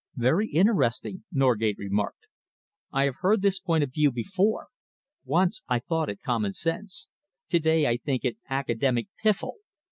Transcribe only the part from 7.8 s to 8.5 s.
I think it